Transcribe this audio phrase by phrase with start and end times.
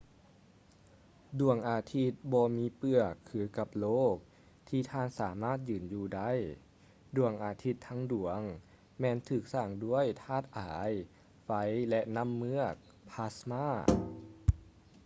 [1.39, 4.15] ດວງອາທິດບໍ່ມີເປືອກຄືກັບໂລກ
[4.67, 6.31] ທີ່ທ່ານສາມາດຢືນຢູ່ໄດ້.
[7.15, 8.39] ດວງອາທິດທັງດວງ
[8.99, 10.91] ແມ່ນຖືກສ້າງດ້ວຍທາດອາຍ
[11.45, 11.49] ໄຟ
[11.89, 12.73] ແລະ ນ້ຳເມືອກ
[13.09, 13.65] plasma